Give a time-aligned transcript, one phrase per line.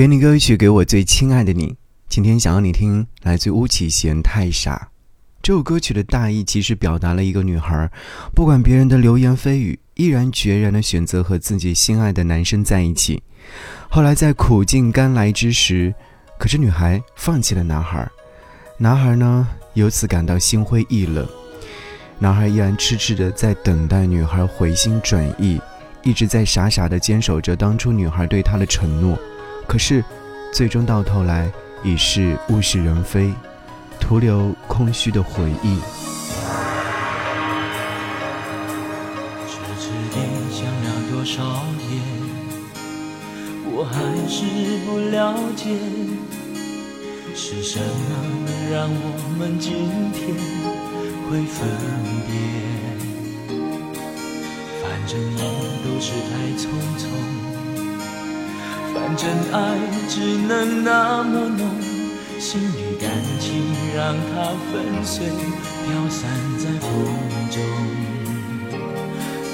[0.00, 1.76] 给你歌曲，给我最亲爱的你。
[2.08, 4.88] 今天想要你听，来自巫启贤《太傻》。
[5.42, 7.86] 这首歌曲的大意其实表达了一个女孩，
[8.34, 13.22] 不管别人的流言蜚语，毅然决然的选择和自己心爱的男生在一起。
[13.90, 15.94] 后来在苦尽甘来之时，
[16.38, 18.10] 可是女孩放弃了男孩，
[18.78, 21.28] 男孩呢由此感到心灰意冷。
[22.18, 25.60] 男孩依然痴痴的在等待女孩回心转意，
[26.02, 29.18] 一直在傻傻的坚守着当初女孩对他的承诺。
[29.70, 30.02] 可是，
[30.52, 31.48] 最终到头来
[31.84, 33.32] 已是物是人非，
[34.00, 35.78] 徒留空虚的回忆。
[39.46, 40.16] 痴痴地
[40.50, 41.44] 想了多少
[41.78, 41.88] 年，
[43.72, 43.94] 我还
[44.26, 44.42] 是
[44.84, 45.70] 不了解，
[47.36, 47.84] 是什么
[48.44, 49.06] 能让我
[49.38, 50.34] 们今天
[51.30, 51.68] 会分
[52.26, 52.34] 别？
[54.82, 55.42] 反正也
[55.84, 56.66] 都是太匆
[56.98, 57.06] 匆。
[59.16, 59.76] 真爱
[60.08, 61.68] 只能那么浓，
[62.38, 63.10] 心里感
[63.40, 63.50] 情
[63.94, 66.88] 让它粉碎，飘散在风
[67.50, 67.60] 中。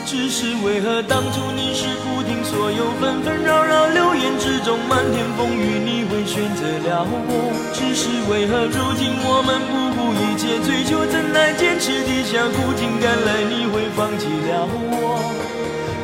[0.06, 7.50] 只是为何当初你是不听所有纷纷扰扰流言之中漫天风雨，你会选择了我？
[7.75, 15.19] 只是为何如今我们不顾一切追求，怎奈坚持地下苦尽甘来，你会放弃了我？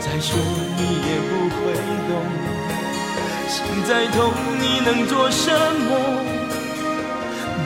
[0.01, 0.35] 再说
[0.77, 1.73] 你也不会
[2.09, 2.11] 懂。
[3.53, 5.91] 心再痛，你能做什么？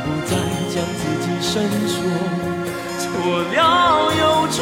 [0.02, 0.34] 不再
[0.74, 1.96] 将自己深锁，
[2.98, 3.06] 错
[3.54, 3.56] 了
[4.18, 4.58] 又错，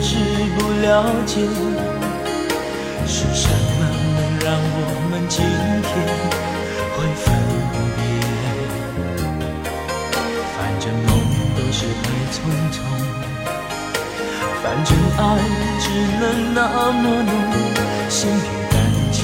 [0.00, 0.14] 是
[0.56, 1.40] 不了解，
[3.06, 3.80] 是什么
[4.16, 4.76] 能让我
[5.10, 5.90] 们今天
[6.94, 7.26] 会分
[7.96, 8.00] 别？
[10.56, 11.08] 反正梦
[11.56, 12.36] 都是太匆
[12.72, 12.76] 匆，
[14.62, 14.88] 反正
[15.18, 15.20] 爱
[15.80, 15.84] 只
[16.20, 16.22] 能
[16.54, 16.56] 那
[16.92, 17.30] 么浓，
[18.08, 18.74] 心里感
[19.12, 19.16] 情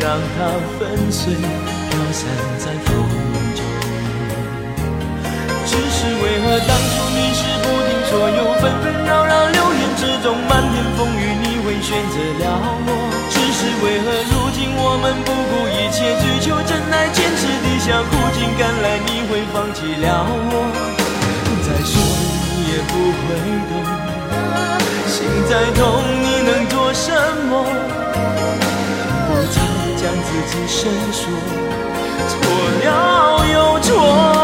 [0.00, 0.04] 让
[0.36, 0.38] 它
[0.78, 0.80] 粉
[1.12, 2.20] 碎，飘散
[2.58, 2.90] 在风
[3.54, 3.60] 中。
[5.66, 8.84] 只是为何当初你是不听所有纷纷
[11.92, 12.56] 选择了
[12.88, 12.88] 我？
[13.28, 20.72] 只是为何如今我们不顾一切追求真爱，坚持地下苦尽甘来，你会放弃了我？
[21.60, 21.92] 再说
[22.56, 23.36] 你也不会
[23.68, 23.72] 懂，
[25.06, 25.20] 心
[25.50, 27.12] 再痛你能做什
[27.50, 27.60] 么？
[29.28, 29.60] 不再
[30.00, 31.28] 将自己伸缩，
[32.26, 32.32] 错
[32.84, 34.41] 了又错。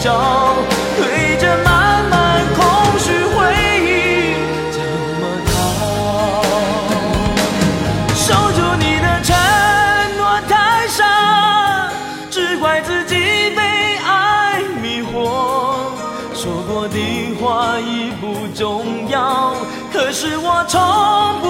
[0.00, 0.54] 找？
[0.96, 2.58] 对着满满空
[2.98, 3.36] 虚回
[3.82, 4.34] 忆，
[4.70, 4.78] 怎
[5.18, 5.50] 么逃？
[8.14, 9.34] 守住你的承
[10.16, 11.90] 诺太傻，
[12.30, 13.14] 只怪自己
[13.56, 13.60] 被
[13.98, 15.14] 爱迷惑。
[16.34, 19.54] 说过的话已不重要，
[19.92, 20.80] 可是我从
[21.40, 21.47] 不。